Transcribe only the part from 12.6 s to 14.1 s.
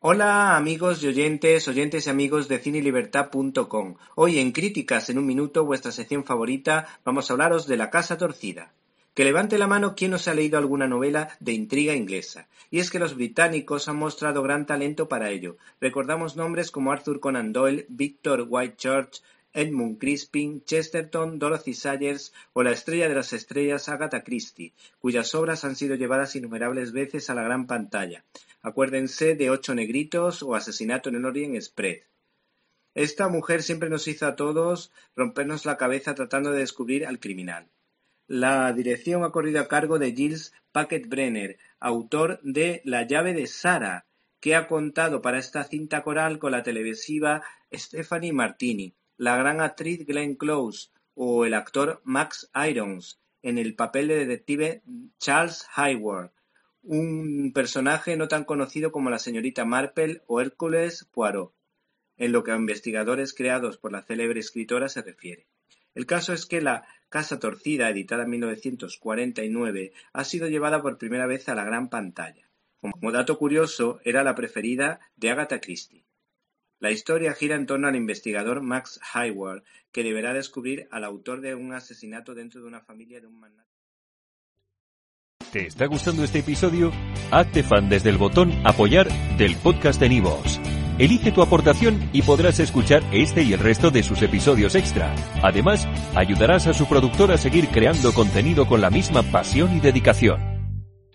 Y es que los británicos han